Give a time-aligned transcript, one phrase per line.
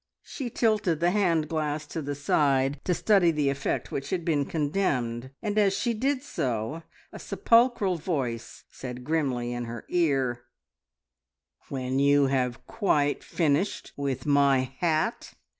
[0.23, 4.45] She tilted the hand glass to the side to study the effect which had been
[4.47, 6.81] condemned, and as she did so,
[7.11, 10.41] a sepulchral voice said grimly in her ear,
[11.69, 15.35] "When you have quite finished with my hat!"